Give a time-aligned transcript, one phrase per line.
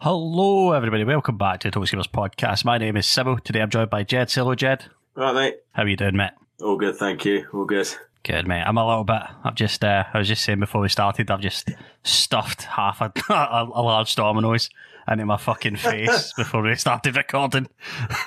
[0.00, 1.02] Hello, everybody.
[1.02, 2.64] Welcome back to the Talk Gamers podcast.
[2.64, 3.36] My name is Sybil.
[3.40, 4.30] Today I'm joined by Jed.
[4.30, 4.84] Hello, Jed.
[5.16, 5.56] Right, mate.
[5.72, 6.30] How are you doing, mate?
[6.62, 7.48] All good, thank you.
[7.52, 7.88] All good.
[8.22, 8.62] Good, mate.
[8.62, 9.22] I'm a little bit.
[9.42, 9.82] I've just.
[9.82, 11.32] Uh, I was just saying before we started.
[11.32, 11.70] I've just
[12.04, 14.70] stuffed half a, a, a large Domino's
[15.12, 17.68] into my fucking face before we started recording.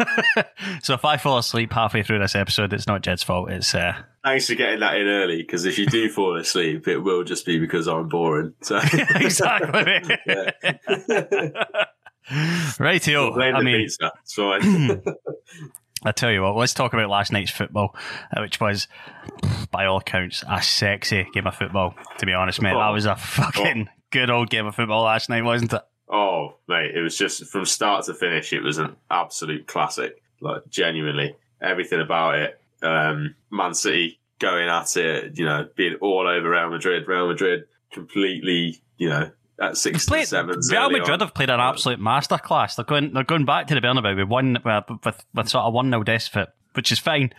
[0.84, 3.52] so if I fall asleep halfway through this episode, it's not Jed's fault.
[3.52, 3.74] It's.
[3.74, 3.94] Uh...
[4.24, 7.46] Thanks for getting that in early, because if you do fall asleep, it will just
[7.46, 8.54] be because I'm boring.
[8.62, 9.84] So exactly.
[12.78, 13.34] Rightio.
[13.34, 14.12] Blame I mean, pizza.
[14.24, 15.02] It's fine.
[16.04, 17.96] I tell you what, let's talk about last night's football,
[18.36, 18.88] uh, which was,
[19.70, 21.94] by all accounts, a sexy game of football.
[22.18, 25.44] To be honest, mate, that was a fucking good old game of football last night,
[25.44, 25.82] wasn't it?
[26.12, 30.22] Oh, mate, it was just from start to finish, it was an absolute classic.
[30.42, 32.60] Like, genuinely, everything about it.
[32.82, 37.08] Um, Man City going at it, you know, being all over Real Madrid.
[37.08, 40.60] Real Madrid completely, you know, at six Played- to seven.
[40.70, 42.76] Real Madrid have played an absolute masterclass.
[42.76, 45.74] They're going, they're going back to the Bernabeu with one with, with, with sort of
[45.74, 47.34] one nil deficit, which is fine.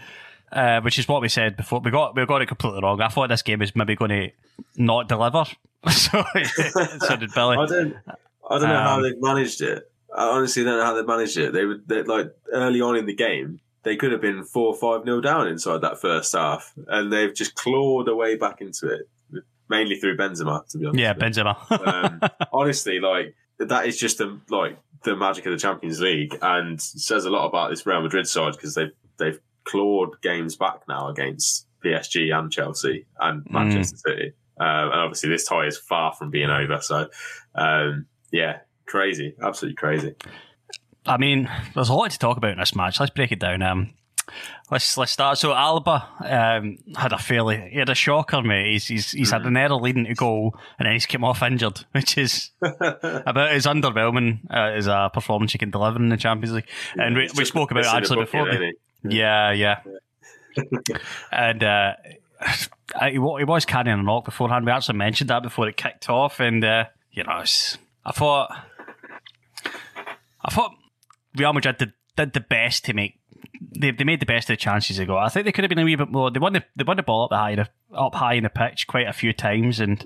[0.53, 1.81] Uh, which is what we said before.
[1.81, 3.01] We got we got it completely wrong.
[3.01, 4.31] I thought this game was maybe going to
[4.77, 5.47] not deliver.
[5.91, 6.23] so,
[6.99, 7.57] so did Billy.
[7.57, 7.97] I don't,
[8.53, 9.91] I don't know how Um, they managed it.
[10.15, 11.53] I honestly don't know how they managed it.
[11.53, 15.05] They were like early on in the game, they could have been four or five
[15.07, 19.09] nil down inside that first half, and they've just clawed their way back into it,
[19.69, 20.67] mainly through Benzema.
[20.69, 21.55] To be honest, Yeah, Benzema.
[21.87, 22.21] um,
[22.53, 27.25] honestly, like that is just the like the magic of the Champions League, and says
[27.25, 31.67] a lot about this Real Madrid side because they've they've clawed games back now against
[31.85, 36.51] PSG and Chelsea and Manchester City, um, and obviously this tie is far from being
[36.51, 36.79] over.
[36.83, 37.09] So,
[37.55, 40.15] um, yeah, crazy, absolutely crazy.
[41.07, 43.01] I mean, there's a lot to talk about in this match.
[43.01, 43.63] Let's break it down.
[43.63, 43.95] Um,
[44.71, 45.39] let's let's start.
[45.39, 48.73] So Alba um, had a fairly he had a shocker, mate.
[48.73, 51.85] He's he's, he's had an error leading to goal, and then he's come off injured,
[51.93, 56.55] which is about as underwhelming uh, as a performance you can deliver in the Champions
[56.55, 56.69] League.
[56.97, 58.51] and we, we spoke about it actually before.
[58.51, 59.81] ain't Yeah, yeah.
[61.33, 61.95] and uh,
[63.03, 64.67] he, he was carrying a knock beforehand.
[64.67, 68.51] We actually mentioned that before it kicked off, and uh, you know, it's, I thought,
[70.45, 70.73] I thought
[71.37, 73.19] Real Madrid did, did the best to make.
[73.61, 75.25] They, they made the best of the chances they got.
[75.25, 76.31] I think they could have been a wee bit more.
[76.31, 77.57] They won the they won the ball up the high
[77.97, 80.05] up high in the pitch quite a few times and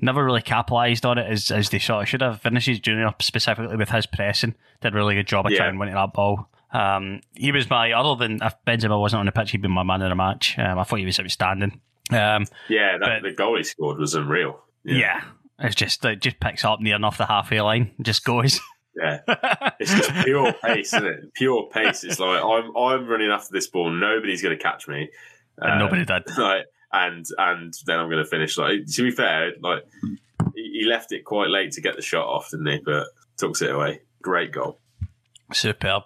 [0.00, 2.42] never really capitalised on it as as they sort of should have.
[2.42, 5.58] Vinicius Junior specifically with his pressing did a really good job of Yeah.
[5.58, 6.48] trying to win that ball.
[6.72, 9.82] Um, he was my other than if Benzema wasn't on the pitch, he'd been my
[9.82, 10.56] man in the match.
[10.58, 11.80] Um, I thought he was outstanding.
[12.12, 14.60] Um, Yeah, that, the goal he scored was unreal.
[14.84, 15.22] yeah.
[15.60, 18.60] It's just it just picks up near enough the halfway line, and just goes.
[18.96, 19.20] Yeah,
[19.78, 21.34] it's just pure pace, isn't it?
[21.34, 22.02] Pure pace.
[22.04, 23.90] It's like I'm I'm running after this ball.
[23.90, 25.08] Nobody's going to catch me,
[25.58, 26.24] And nobody did.
[26.38, 28.58] Like, and and then I'm going to finish.
[28.58, 29.84] Like to be fair, like
[30.54, 32.80] he he left it quite late to get the shot off, didn't he?
[32.84, 34.00] But took it away.
[34.22, 34.80] Great goal.
[35.52, 36.04] Superb.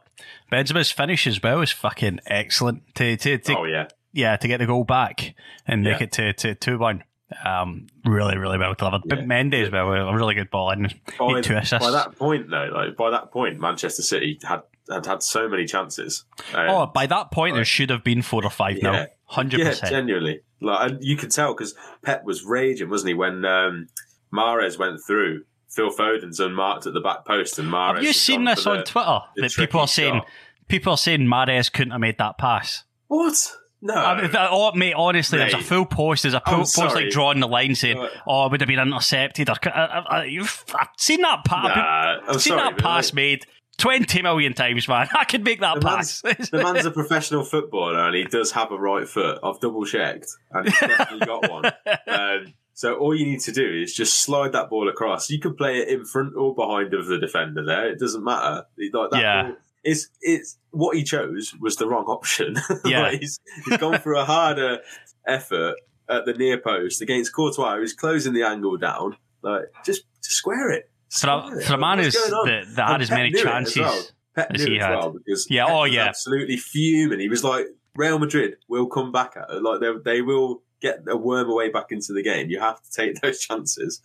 [0.53, 2.83] Benzema's finish as well is fucking excellent.
[2.97, 5.35] To, to, to, Oh yeah, yeah, to get the goal back
[5.67, 7.03] and make it to to two one.
[7.45, 9.03] Um, really, really well delivered.
[9.07, 11.85] But Mendy's, well, a really good ball and by, two assists.
[11.85, 15.65] by that point though, like by that point, Manchester City had had had so many
[15.65, 16.25] chances.
[16.53, 19.07] Um, oh, by that point, there should have been four or five now.
[19.27, 19.91] Hundred yeah, percent.
[19.91, 20.41] genuinely.
[20.61, 23.89] Like, and you could tell because Pep was raging, wasn't he, when um,
[24.33, 25.45] Mahrez went through.
[25.71, 27.95] Phil Foden's unmarked at the back post, and Mahrez.
[27.97, 29.21] Have you seen this on the- Twitter?
[29.35, 30.29] the That people are saying shot.
[30.69, 32.85] people are saying Mahrez couldn't have made that pass.
[33.09, 33.57] What?
[33.83, 33.95] No.
[33.95, 36.23] I oh, mate, honestly, there's a full post.
[36.23, 37.05] There's a full post sorry.
[37.05, 39.99] like drawing the line saying, Uh, "Oh, it would have been intercepted." Or, I, I,
[40.21, 41.77] I, you've, I've seen that pass.
[41.77, 43.45] Nah, I've seen sorry, that pass made
[43.77, 45.09] twenty million times, man.
[45.15, 46.25] I could make that The pass.
[46.25, 49.39] man's, the man's a professional footballer and he does have a right foot.
[49.43, 51.73] I've double checked and he's definitely got one.
[52.07, 55.31] Um, so all you need to do is just slide that ball across.
[55.31, 57.89] You can play it in front or behind of the defender there.
[57.91, 58.67] It doesn't matter.
[58.93, 59.43] Like that Yeah.
[59.45, 62.57] ball, it's it's what he chose was the wrong option.
[62.85, 63.03] Yeah.
[63.03, 64.81] Like, he's, he's gone for a harder
[65.27, 65.77] effort
[66.09, 69.17] at the near post against Courtois, who's closing the angle down.
[69.43, 70.91] Like just, just square it.
[71.09, 71.71] Square it.
[71.71, 74.05] a man who's, that, that had as many it as chances well.
[74.37, 74.97] As he as had.
[74.97, 76.05] well because Yeah, Pep oh, yeah.
[76.07, 77.21] absolutely fuming.
[77.21, 77.67] He was like,
[77.97, 79.63] Real Madrid will come back at it.
[79.63, 82.51] Like they, they will get a worm away back into the game.
[82.51, 84.03] You have to take those chances,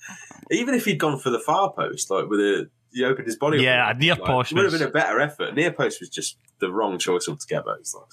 [0.51, 3.62] even if he'd gone for the far post, like with a he opened his body.
[3.62, 5.53] Yeah, a near like, post it would have been a better effort.
[5.56, 7.75] Near post was just the wrong choice altogether.
[7.80, 8.06] It's like,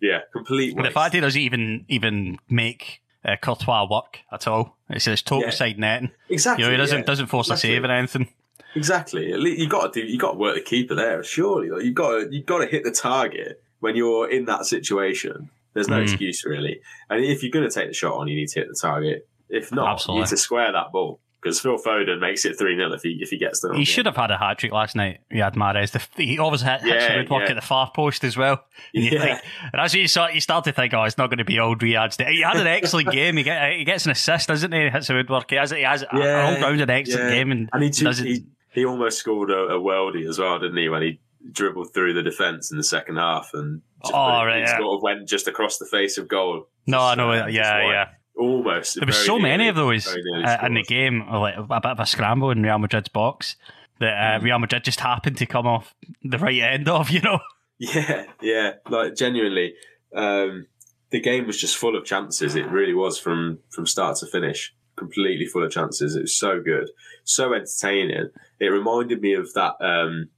[0.00, 0.76] yeah, complete.
[0.76, 0.94] The Waste.
[0.94, 4.76] fact he doesn't even even make uh, Courtois work at all.
[4.90, 5.50] It's just total Yeah.
[5.50, 6.10] side netting.
[6.28, 7.04] Exactly, You know, he doesn't yeah.
[7.04, 7.70] doesn't force a Exactly.
[7.76, 8.28] save or anything.
[8.74, 9.30] Exactly.
[9.30, 10.06] You got to do.
[10.06, 11.22] You got to work the keeper there.
[11.22, 14.64] Surely, like, you got to you got to hit the target when you're in that
[14.66, 15.50] situation.
[15.74, 16.02] There's no Mm.
[16.04, 16.80] excuse really.
[17.10, 19.28] And if you're going to take the shot on, you need to hit the target.
[19.48, 20.18] If not, Absolutely.
[20.20, 23.18] you need to square that ball because Phil Foden makes it three 0 if he
[23.20, 23.72] if he gets the.
[23.74, 25.20] He should have had a hat trick last night.
[25.30, 25.90] He had Mahrez.
[25.90, 27.50] The, he always hit, hits Yeah, the woodwork yeah.
[27.50, 28.64] at the far post as well.
[28.94, 29.20] And, Yeah.
[29.20, 29.40] think,
[29.72, 31.80] and as you start, you start to think, oh, it's not going to be old
[31.80, 32.32] Riyad's day.
[32.32, 33.36] He had an excellent game.
[33.36, 34.88] He, get, he gets an assist, doesn't he?
[34.90, 35.50] Hits the woodwork.
[35.50, 37.34] He has, he has an all-rounded excellent yeah.
[37.36, 37.50] game.
[37.52, 38.44] And, and he, too, does it- he
[38.74, 40.88] he almost scored a, a worldie as well, didn't he?
[40.88, 44.78] When he dribbled through the defence in the second half and just, Oh, right, yeah.
[44.78, 46.68] sort of went just across the face of goal.
[46.86, 47.30] no, I know.
[47.32, 48.04] uh, yeah, yeah.
[48.36, 48.96] Almost.
[48.96, 52.00] There was very so many of those uh, in the game, like a bit of
[52.00, 53.56] a scramble in Real Madrid's box
[54.00, 54.42] that uh, Mm.
[54.42, 57.40] Real Madrid just happened to come off the right end of, you know?
[57.78, 58.72] Yeah, yeah.
[58.88, 59.74] Like genuinely,
[60.14, 60.66] um,
[61.10, 62.54] the game was just full of chances.
[62.54, 66.14] It really was from from start to finish, completely full of chances.
[66.14, 66.90] It was so good,
[67.24, 68.30] so entertaining.
[68.60, 69.74] It reminded me of that.
[69.80, 70.28] Um,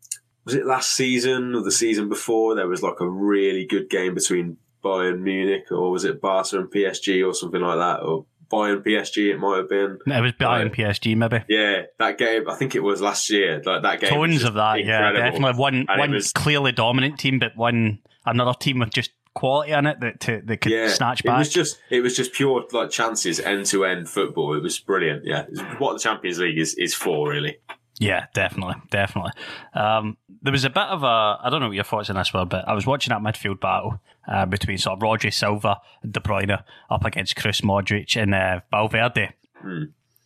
[0.46, 2.54] was it last season or the season before?
[2.54, 6.70] There was like a really good game between Bayern Munich, or was it Barca and
[6.70, 9.32] PSG, or something like that, or Bayern PSG?
[9.32, 9.98] It might have been.
[10.06, 11.42] It was Bayern PSG, maybe.
[11.48, 12.48] Yeah, that game.
[12.48, 13.62] I think it was last year.
[13.64, 14.10] Like that game.
[14.18, 15.58] was Tones of that, yeah, definitely.
[15.58, 19.84] One And one was- clearly dominant team, but one another team with just quality in
[19.86, 23.40] it that to, that could snatch It was just it was just pure like chances
[23.40, 24.54] end to end football.
[24.54, 25.24] It was brilliant.
[25.24, 25.46] Yeah,
[25.78, 27.56] what the Champions League is is for really.
[28.00, 29.32] Yeah, definitely, definitely.
[29.72, 32.32] Um, there was a bit of a I don't know what your thoughts on this
[32.34, 36.12] were, but I was watching that midfield battle uh, between sort of Rodri Silva and
[36.12, 39.30] De Bruyne up against Kroos Modric and uh, Valverde.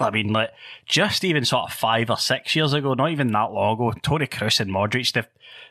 [0.00, 0.50] I mean, like
[0.86, 4.26] just even sort of five or six years ago, not even that long ago, Toni
[4.26, 5.26] Kroos and Modric, the,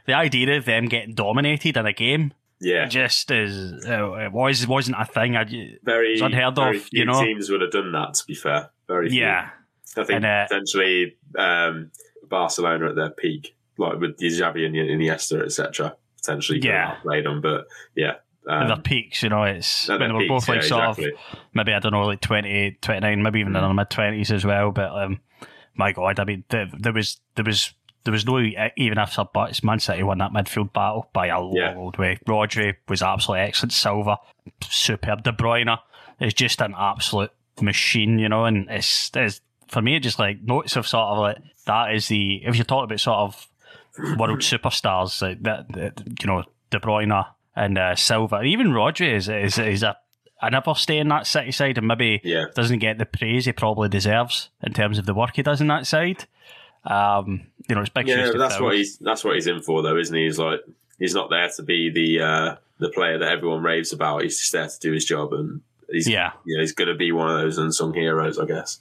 [0.06, 2.86] the idea of them getting dominated in a game, Yeah.
[2.88, 5.36] just is uh, it was wasn't a thing.
[5.36, 5.46] I,
[5.84, 7.24] Very was unheard very of, you know.
[7.24, 8.14] teams would have done that.
[8.16, 9.22] To be fair, very few.
[9.22, 9.50] Yeah.
[9.96, 11.92] I think And, uh, potentially um,
[12.30, 15.96] Barcelona at their peak, like with the Xavi and Iniesta, etc.
[16.18, 16.96] Potentially, Yeah.
[17.02, 17.66] played them, but
[17.96, 18.16] yeah.
[18.48, 21.12] Um, their peaks, you know, it's when they were both like yeah, sort exactly.
[21.14, 24.46] of maybe I don't know, like 28, 29, maybe even in their mid twenties as
[24.46, 24.72] well.
[24.72, 25.20] But um,
[25.76, 27.74] my God, I mean, there, there was there was
[28.06, 28.40] there was no
[28.78, 29.64] even after buts.
[29.64, 31.76] Man City won that midfield battle by a long Yeah.
[31.76, 32.18] old way.
[32.26, 33.74] Rodri was absolutely excellent.
[33.74, 34.18] Silva,
[34.62, 35.24] superb.
[35.24, 35.78] De Bruyne
[36.22, 38.46] is just an absolute machine, you know.
[38.46, 42.44] And it's, it's for me, just like notes of sort of like that is the
[42.46, 43.48] if you're talking about sort of
[44.18, 47.26] world superstars like that, that you know De Bruyne
[47.58, 48.42] and uh, Silva.
[48.44, 49.98] Even Rodri is is, is a
[50.52, 52.46] never stay in that City side and maybe Yeah.
[52.56, 55.68] doesn't get the praise he probably deserves in terms of the work he does in
[55.68, 56.26] that side.
[56.86, 58.66] Um, you know, it's big Yeah, that's fill.
[58.66, 60.24] what he's that's what he's in for, though, isn't he?
[60.26, 60.62] He's like
[61.00, 64.22] he's not there to be the uh, the player that everyone raves about.
[64.24, 65.62] He's just there to do his job, and
[65.92, 66.32] he's Yeah.
[66.46, 68.80] you know, he's going to be one of those unsung heroes, I guess.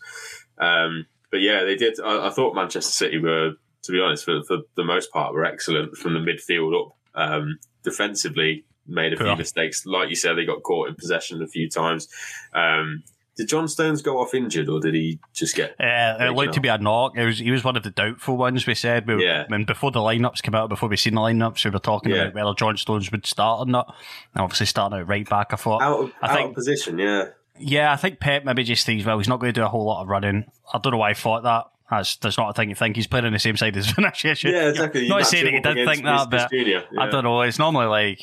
[0.58, 1.98] Um, but yeah, they did.
[2.00, 3.52] I, I thought Manchester City were,
[3.82, 6.92] to be honest, for, for the most part, were excellent from the midfield up.
[7.14, 9.86] Um, defensively, made a few mistakes.
[9.86, 12.08] Like you said, they got caught in possession a few times.
[12.52, 13.02] Um,
[13.36, 15.72] did John Stones go off injured, or did he just get?
[15.80, 17.16] Uh, it looked to be a knock.
[17.16, 18.66] It was he was one of the doubtful ones.
[18.66, 19.44] We said, we, Yeah.
[19.50, 22.22] and before the lineups came out, before we seen the lineups, we were talking Yeah.
[22.24, 23.94] about whether John Stones would start or not.
[24.34, 25.82] And obviously, starting out right back, I thought.
[25.82, 27.26] Out of, I out think of position, yeah.
[27.58, 29.84] Yeah, I think Pep maybe just thinks, well, he's not going to do a whole
[29.84, 30.44] lot of running.
[30.72, 31.64] I don't know why I thought that.
[31.90, 32.96] That's, that's not a thing you think.
[32.96, 34.42] He's playing on the same side as Vinicius.
[34.42, 35.04] Yeah, exactly.
[35.04, 37.42] You Not saying that he did think that, but Junior, I don't know.
[37.42, 38.20] It's normally like,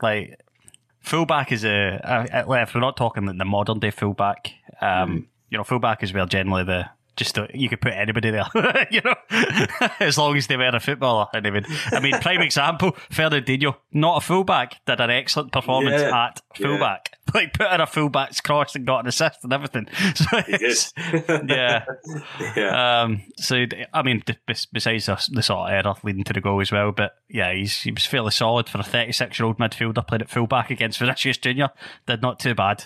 [0.00, 0.40] like
[1.00, 4.52] fullback is a, a, a- if we're not talking the modern day fullback,
[4.82, 5.02] Mm.
[5.02, 8.46] um, you know, fullback is where generally the just you could put anybody there,
[8.90, 9.14] you know,
[10.00, 11.26] as long as they were a footballer.
[11.34, 16.00] And they would, I mean, prime example, Fernandinho, not a fullback, did an excellent performance
[16.00, 16.66] Yeah, at yeah.
[16.66, 17.16] fullback.
[17.34, 19.86] Like put in a fullback's cross and got an assist and everything.
[20.14, 20.92] So it's,
[21.46, 21.84] yeah.
[22.56, 23.02] yeah.
[23.02, 23.64] Um, so
[23.94, 27.12] I mean, besides the, the sort of error leading to the goal as well, but
[27.28, 30.70] yeah, he's he was fairly solid for a 36 year old midfielder playing at fullback
[30.70, 31.70] against Vinicius Junior.
[32.06, 32.84] Did not too bad.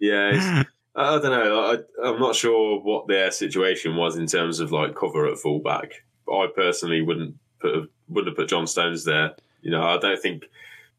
[0.00, 0.68] Yeah, it's,
[0.98, 1.60] I don't know.
[2.02, 5.92] I, I'm not sure what their situation was in terms of like cover at fullback.
[6.30, 9.34] I personally wouldn't put wouldn't have put John Stones there.
[9.62, 10.44] You know, I don't think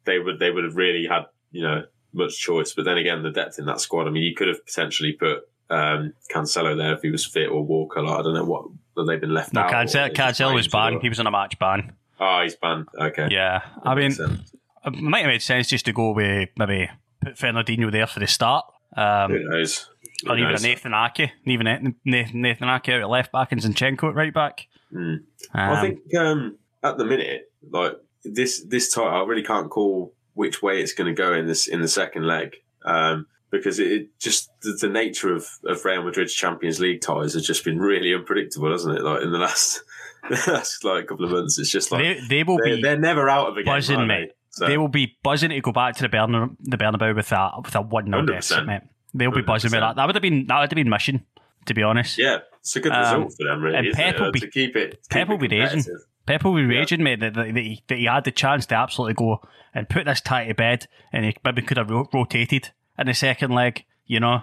[0.06, 2.74] they would they would have really had you know much choice.
[2.74, 4.08] But then again, the depth in that squad.
[4.08, 7.64] I mean, you could have potentially put um, Cancelo there if he was fit or
[7.64, 8.02] Walker.
[8.02, 8.66] Like, I don't know what
[8.96, 9.70] they've they been left No, out.
[9.70, 10.96] Cancel, Cancelo was banned.
[10.98, 11.94] or- He was on a match ban.
[12.20, 12.88] Oh, he's banned.
[13.00, 13.28] Okay.
[13.32, 16.90] Yeah, I mean, it might have made sense just to go with maybe
[17.22, 18.66] put Fernandinho there for the start.
[18.96, 19.90] Um, Who knows?
[20.24, 20.64] Who or even knows?
[20.64, 21.96] Nathan Ake, even Nathan,
[22.42, 24.68] Nathan Ake out at left back and Zinchenko at right back.
[24.94, 25.18] Mm.
[25.18, 27.94] Um, I think um, at the minute, like
[28.24, 31.68] this this tie, I really can't call which way it's going to go in this
[31.68, 32.56] in the second leg
[32.86, 37.34] um, because it, it just the, the nature of, of Real Madrid's Champions League ties
[37.34, 39.04] has just been really unpredictable, hasn't it?
[39.04, 39.84] Like in the last
[40.30, 43.00] the last like couple of months, it's just like They- they will they're, be they're
[43.00, 44.32] never out of a game, buzzing, mate.
[44.58, 44.66] They?
[44.66, 47.52] So- They will be buzzing to go back to the Bernabeu, the Bernabeu with a
[47.64, 48.28] with a one 0 100%.
[48.28, 48.82] deficit, mate.
[49.14, 49.96] They'll be buzzing with that.
[49.96, 51.26] That would have been that would have been mission,
[51.66, 52.18] to be honest.
[52.18, 53.78] yeah, it's a good Um, result for them, really.
[53.78, 54.92] and Pep will Uh, be- to keep it.
[55.04, 55.84] to Pep keep will it be raging.
[56.26, 58.76] Pep will be raging, mate, that, that, that, he, that he had the chance to
[58.76, 59.42] absolutely go
[59.74, 63.14] and put this tie to bed, and he maybe could have ro- rotated in the
[63.16, 63.84] second leg.
[64.06, 64.42] You know,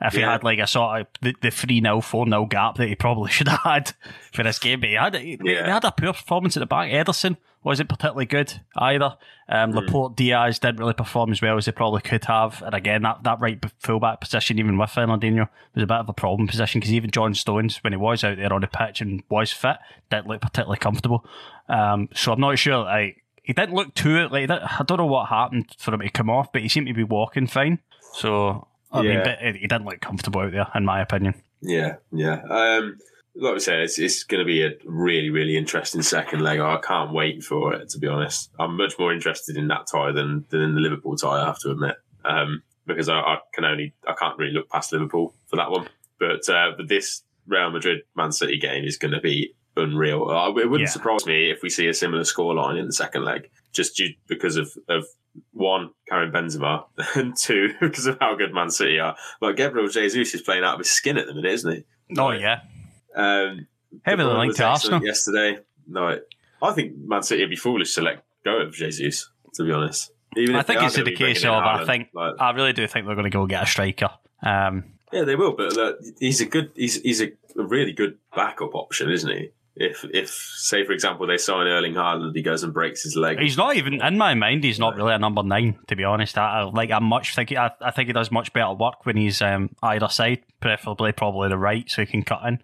[0.00, 0.28] if he Hmm.
[0.28, 3.30] Had like a sort of the, the 3 0, 4 0 gap that he probably
[3.32, 3.92] should have had
[4.32, 4.80] for this game.
[4.80, 5.72] But he had, he, they Yeah.
[5.72, 6.90] had a poor performance at the back.
[6.90, 9.16] Ederson wasn't particularly good either.
[9.48, 9.78] Um, Hmm.
[9.78, 12.62] Laporte Dias didn't really perform as well as they probably could have.
[12.62, 16.12] And again, that, that right fullback position, even with Fernandinho, was a bit of a
[16.12, 19.22] problem position because even John Stones, when he was out there on the pitch and
[19.28, 19.76] was fit,
[20.10, 21.24] didn't look particularly comfortable.
[21.68, 22.84] Um, so I'm not sure.
[22.84, 24.50] Like, he didn't look too like.
[24.50, 27.04] I don't know what happened for him to come off, but he seemed to be
[27.04, 27.78] walking fine.
[28.14, 28.66] So
[28.98, 29.24] I mean, Yeah.
[29.42, 31.34] but he didn't look comfortable out there, in my opinion.
[31.62, 32.42] Yeah, yeah.
[32.48, 32.98] Um,
[33.34, 36.58] like we said, it's, it's going to be a really, really interesting second leg.
[36.60, 37.88] I can't wait for it.
[37.90, 41.16] To be honest, I'm much more interested in that tie than than in the Liverpool
[41.16, 41.42] tie.
[41.42, 44.92] I have to admit, um, because I, I can only I can't really look past
[44.92, 45.86] Liverpool for that one.
[46.18, 50.30] But uh, but this Real Madrid Man City game is going to be unreal.
[50.30, 50.86] Uh, It wouldn't Yeah.
[50.86, 54.56] surprise me if we see a similar scoreline in the second leg, just due because
[54.56, 55.04] of of
[55.52, 59.16] one, Karim Benzema, and two, because of how good Man City are.
[59.40, 61.84] Like Gabriel Jesus is playing out of his skin at the minute, isn't he?
[62.18, 62.60] Oh yeah,
[63.14, 63.66] Um,
[64.02, 65.04] Heavily linked to Arsenal.
[65.04, 65.58] yesterday.
[65.86, 66.18] No,
[66.62, 69.30] I think Man City would be foolish to let go of Jesus.
[69.54, 72.72] To be honest, even I think it's the case of I think like- I really
[72.72, 74.10] do think they're going to go get a striker.
[74.42, 75.52] Um, yeah, they will.
[75.52, 76.72] But uh, he's a good.
[76.74, 79.50] He's he's a really good backup option, isn't he?
[79.78, 83.38] If if say for example they sign Erling Haaland, he goes and breaks his leg.
[83.38, 84.64] he's not even in my mind.
[84.64, 86.38] He's not really a number nine, to be honest.
[86.38, 89.18] I, I like I much think I, I think he does much better work when
[89.18, 92.62] he's um, either side, preferably probably the right, so he can cut in.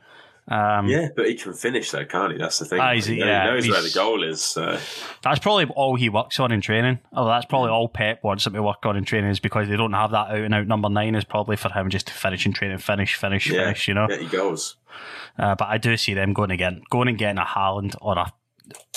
[0.52, 2.38] Um, yeah, but he can finish though, can't he?
[2.38, 2.78] That's the thing.
[2.80, 4.42] Ah, he knows, yeah, he knows where the goal is.
[4.42, 4.78] So.
[5.22, 6.98] That's probably all he works on in training.
[7.14, 9.76] Oh, that's probably all Pep wants him to work on in training is because they
[9.76, 11.14] don't have that out and out number nine.
[11.14, 13.88] Is probably for him just to finish in training, finish, finish, Yeah, finish.
[13.88, 14.08] You know.
[14.08, 14.76] get your goals.
[15.38, 18.32] Uh, but I do see them going again, going and getting a Haaland or a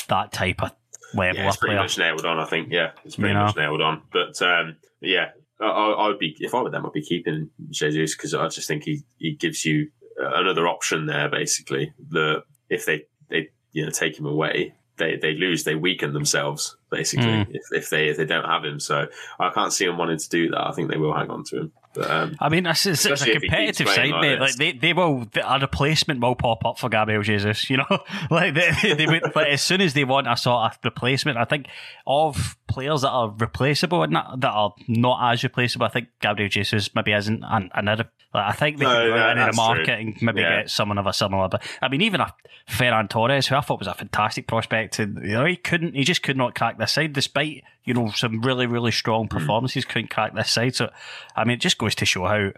[0.09, 0.71] that type of
[1.13, 1.83] level Yeah, it's pretty player.
[1.83, 2.39] much nailed on.
[2.39, 2.67] I think.
[2.71, 3.45] Yeah, it's pretty You know?
[3.45, 4.01] much nailed on.
[4.11, 5.29] But um, yeah,
[5.61, 8.67] I, I would be if I were them, I'd be keeping Jesus because I just
[8.67, 11.29] think he he gives you another option there.
[11.29, 16.13] Basically, the if they they you know take him away, they, they lose, they weaken
[16.13, 17.47] themselves basically Mm.
[17.51, 18.79] if, if they if they don't have him.
[18.79, 19.07] So
[19.39, 20.67] I can't see them wanting to do that.
[20.67, 21.71] I think they will hang on to him.
[21.93, 24.29] But, um, I mean, it's, it's, it's a if he keeps competitive side, like mate.
[24.31, 24.39] this.
[24.41, 27.69] Like they, they will, a replacement will pop up for Gabriel Jesus.
[27.69, 27.85] You know,
[28.29, 31.37] like they, they, they would, like as soon as they want a sort of replacement,
[31.37, 31.67] I think
[32.05, 35.85] of players that are replaceable and not, that are not as replaceable.
[35.85, 38.09] I think Gabriel Jesus maybe isn't an, another.
[38.33, 39.93] Like, I think they No, could go no, into the market true.
[39.95, 40.57] and maybe Yeah.
[40.61, 41.47] get someone of a similar.
[41.49, 42.33] But I mean, even a
[42.69, 46.03] Ferran Torres, who I thought was a fantastic prospect, and you know, he couldn't, he
[46.03, 49.37] just could not crack this side, despite you know some really, really strong Hmm.
[49.37, 49.85] performances.
[49.85, 50.75] Couldn't crack this side.
[50.75, 50.91] So,
[51.35, 52.51] I mean, it just goes to show how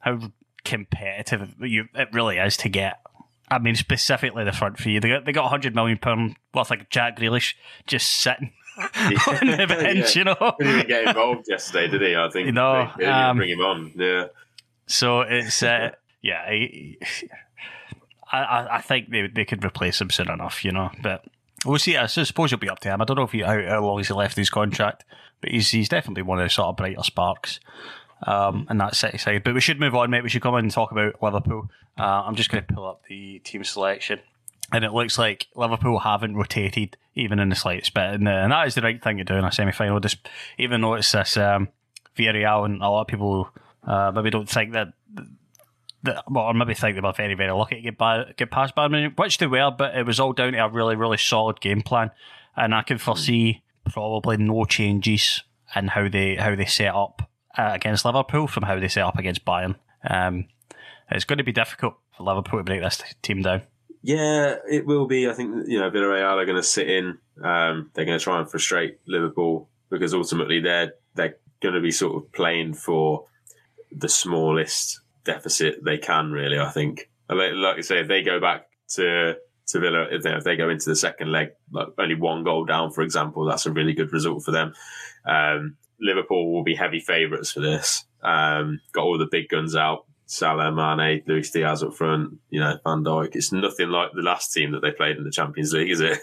[0.00, 0.30] how
[0.64, 3.00] competitive you it really is to get.
[3.50, 4.98] I mean, specifically the front three.
[4.98, 7.54] They got they got hundred million pound worth like Jack Grealish
[7.86, 10.16] just sitting on the bench.
[10.16, 12.16] You know, Didn't even get involved yesterday, did he?
[12.16, 13.92] I think You know, they, they didn't um, bring him on.
[13.96, 14.26] Yeah.
[14.86, 15.90] So it's uh,
[16.22, 16.96] yeah, I,
[18.32, 20.90] I I think they they could replace him soon enough, you know.
[21.02, 21.24] But
[21.64, 21.96] we'll see.
[21.96, 23.00] I suppose it'll be up to him.
[23.00, 25.04] I don't know if he, how, how long he's left his contract,
[25.40, 27.60] but he's he's definitely one of the sort of brighter sparks.
[28.26, 29.44] Um, and that City side.
[29.44, 30.24] But we should move on, mate.
[30.24, 31.70] We should come in and talk about Liverpool.
[31.96, 34.18] Uh, I'm just going to pull up the team selection.
[34.72, 38.04] And it looks like Liverpool haven't rotated even in the slightest bit.
[38.04, 39.98] And, uh, and that is the right thing to do in a semi final.
[40.00, 41.68] Just Even though it's this um,
[42.16, 43.50] Villarreal, and a lot of people
[43.84, 44.88] uh, maybe don't think that
[46.02, 48.76] that, well, or maybe think they were very, very lucky to get by, get past
[48.76, 51.82] Bayern which they were, but it was all down to a really, really solid game
[51.82, 52.10] plan,
[52.56, 55.42] and I can foresee probably no changes
[55.74, 59.18] in how they how they set up uh, against Liverpool from how they set up
[59.18, 59.76] against Bayern.
[60.08, 60.46] Um,
[61.10, 63.62] it's going to be difficult for Liverpool to break this team down.
[64.02, 65.28] Yeah, it will be.
[65.28, 67.18] I think you know Villarreal are going to sit in.
[67.42, 71.90] Um, they're going to try and frustrate Liverpool because ultimately they're they're going to be
[71.90, 73.26] sort of playing for
[73.90, 76.30] the smallest deficit they can.
[76.30, 77.10] Really, I think.
[77.30, 79.36] Like, I say, if they go back to
[79.68, 82.64] to Villa, if they, if they go into the second leg, like only one goal
[82.64, 84.72] down, for example, that's a really good result for them.
[85.26, 88.04] Um, Liverpool will be heavy favourites for this.
[88.22, 90.06] Um, got all the big guns out.
[90.30, 93.34] Salah, Mane, Luis Diaz up front, you know, Van Dijk.
[93.34, 96.18] It's nothing like the last team that they played in the Champions League, is it?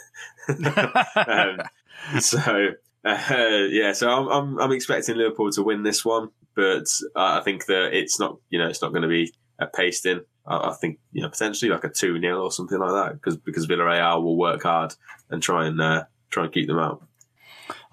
[1.27, 2.67] um, so,
[3.03, 7.65] uh, yeah, so I'm, I'm, I'm expecting Liverpool to win this one, but I think
[7.65, 10.21] that it's not, you know, it's not going to be a pasting.
[10.45, 13.37] I, I think, you know, potentially like a 2 0 or something like that, because
[13.37, 14.93] because Villarreal will work hard
[15.31, 17.03] and try and uh, try and keep them out.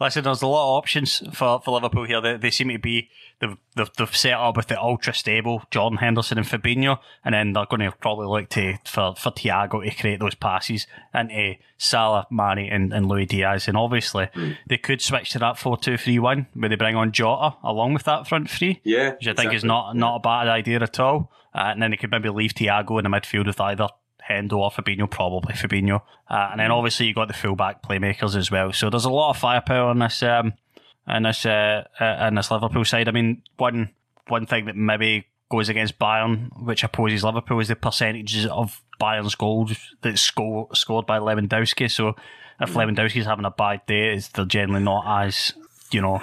[0.03, 2.21] Listen, there's a lot of options for, for Liverpool here.
[2.21, 3.09] They, they seem to be
[3.41, 7.53] they've, they've, they've set up with the ultra stable John Henderson and Fabinho, and then
[7.53, 12.27] they're going to probably look to for for Thiago to create those passes into Salah,
[12.31, 13.69] Mane, and, and Luis Diaz.
[13.69, 14.29] And obviously,
[14.69, 17.95] they could switch to that four two three one where they bring on Jota along
[17.95, 18.81] with that front three.
[18.85, 21.31] Yeah, which I think is not not a bad idea at all.
[21.55, 23.89] Uh, and then they could maybe leave Thiago in the midfield with either
[24.29, 26.03] Hendo or Fabinho, probably Fabinho.
[26.29, 28.73] Uh, and then obviously you've got the fullback playmakers as well.
[28.73, 30.55] So there's a lot of firepower on this um,
[31.09, 33.09] in this uh, uh, in this Liverpool side.
[33.09, 33.91] I mean, one
[34.29, 39.35] one thing that maybe goes against Bayern, which opposes Liverpool, is the percentages of Bayern's
[39.35, 41.91] goals that's sco- scored by Lewandowski.
[41.91, 42.17] So
[42.61, 45.53] if Lewandowski's having a bad day, it's, they're generally not as
[45.91, 46.23] you know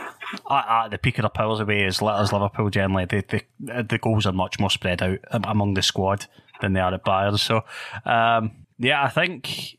[0.50, 3.06] at, at the peak of their powers away as, as Liverpool generally.
[3.06, 3.24] The,
[3.60, 6.26] the the goals are much more spread out among the squad
[6.62, 7.40] than they are at Bayern.
[7.40, 7.64] So
[8.06, 9.78] um, yeah, I think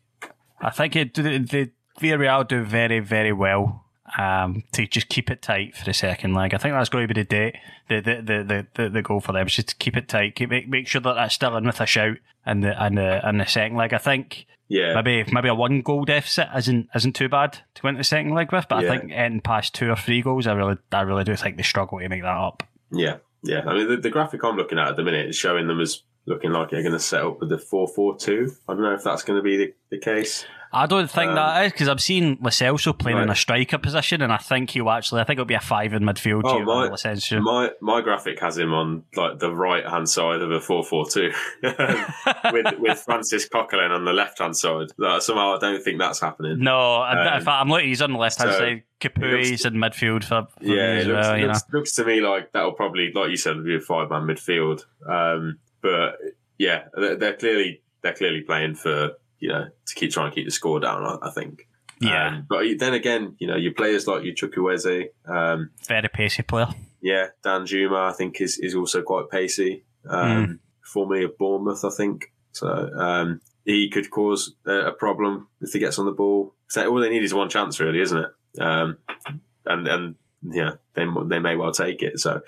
[0.61, 3.85] I think it, the, the Villarreal do very very well
[4.19, 6.55] um, to just keep it tight for the second leg.
[6.55, 7.57] I think that's going to be the date,
[7.89, 9.47] the the the the, the, goal for them.
[9.47, 11.81] is Just to keep it tight, keep, make make sure that that's still in with
[11.81, 13.93] a shout and the in the in the second leg.
[13.93, 14.47] I think.
[14.69, 14.95] Yeah.
[14.95, 18.53] Maybe maybe a one goal deficit isn't isn't too bad to win the second leg
[18.53, 18.93] with, but Yeah.
[18.93, 21.65] I think ending past two or three goals, I really I really do think they
[21.65, 22.63] struggle to make that up.
[22.93, 23.63] Yeah, yeah.
[23.67, 26.03] I mean, the, the graphic I'm looking at at the minute is showing them as
[26.31, 28.53] looking like they're going to set up with the 4 4 2.
[28.69, 30.47] I don't know if that's going to be the, the case.
[30.73, 33.77] I don't think Um, that is because I've seen Lo Celso playing in a striker
[33.77, 35.21] position, and I think he'll actually.
[35.21, 36.43] I think it'll be a five in midfield.
[36.45, 36.89] Oh, my,
[37.41, 41.11] my my graphic has him on like the right hand side of a 4 4
[41.11, 41.33] 2
[42.53, 44.89] with, with Francis Coquelin on the left hand side.
[44.97, 46.61] Like, somehow I don't think that's happening.
[46.61, 47.89] No, Um, in fact, I'm looking.
[47.89, 48.83] He's on the left hand so side.
[49.01, 51.47] Capoue's in midfield for, for Yeah, it looks, well.
[51.47, 54.85] Looks, looks to me like that'll probably, like you said, be a five man midfield.
[55.05, 56.17] Um, but
[56.59, 60.51] yeah, they're, clearly they're clearly playing for you know to keep trying to keep the
[60.51, 61.05] score down.
[61.05, 61.67] I, I think.
[62.01, 62.29] Yeah.
[62.29, 66.69] Um, but then again, you know, your players like your Chukwueze, um, Very pacey player.
[67.03, 69.85] yeah, Danjuma, I think is is also quite pacey.
[70.09, 70.59] Um, Mm.
[70.83, 72.33] Formerly of Bournemouth, I think.
[72.53, 76.55] So um, he could cause a, a problem if he gets on the ball.
[76.69, 78.61] So all they need is one chance, really, isn't it?
[78.61, 78.97] Um,
[79.67, 82.19] and and yeah, they they may well take it.
[82.19, 82.41] So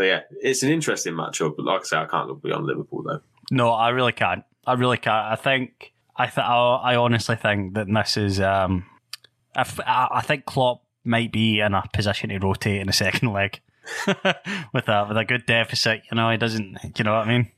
[0.00, 1.56] so yeah, it's an interesting matchup.
[1.56, 3.20] But like I say, I can't look beyond Liverpool though.
[3.50, 4.44] No, I really can't.
[4.66, 5.26] I really can't.
[5.26, 8.40] I think I th- I, I honestly think that this is.
[8.40, 8.86] Um,
[9.54, 12.94] I, f- I I think Klopp might be in a position to rotate in the
[12.94, 13.60] second leg
[14.06, 16.00] with a with a good deficit.
[16.10, 16.78] You know, he doesn't.
[16.96, 17.50] You know what I mean?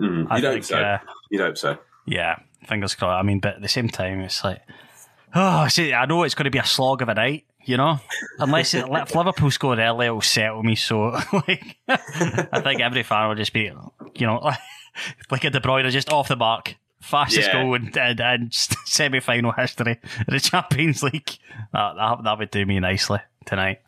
[0.00, 0.78] Mm, I you'd hope think, so.
[0.78, 0.98] uh,
[1.32, 1.78] you don't so.
[2.06, 3.18] Yeah, fingers crossed.
[3.18, 4.60] I mean, but at the same time, it's like,
[5.34, 7.44] oh, see, I know it's going to be a slog of a night.
[7.64, 8.00] You know,
[8.38, 10.74] unless it, if Liverpool score early, it'll settle me.
[10.74, 13.70] So, like, I think every fan will just be,
[14.14, 14.50] you know,
[15.30, 17.62] like a De Bruyne just off the mark, fastest Yeah.
[17.62, 21.36] goal in, in, in semi final history of the Champions League.
[21.72, 23.80] That, that that would do me nicely tonight.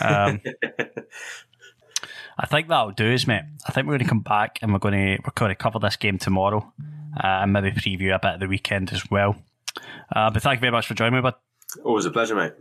[0.00, 0.40] Um,
[2.38, 3.42] I think that'll do us, mate.
[3.68, 5.78] I think we're going to come back and we're going to we're going to cover
[5.78, 6.72] this game tomorrow
[7.16, 9.36] uh, and maybe preview a bit of the weekend as well.
[10.14, 11.34] Uh, but thank you very much for joining me, bud.
[11.84, 12.52] Always a pleasure, mate.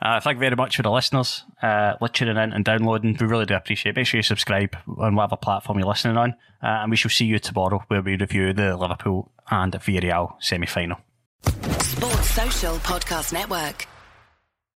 [0.00, 3.16] Uh, thank you very much for the listeners uh, tuning in and downloading.
[3.20, 3.96] We really do appreciate it.
[3.96, 6.30] Make sure you subscribe on whatever platform you're listening on.
[6.62, 10.66] Uh, and we shall see you tomorrow where we review the Liverpool and Villarreal semi
[10.66, 10.98] final.
[11.80, 13.86] Sports Social Podcast Network.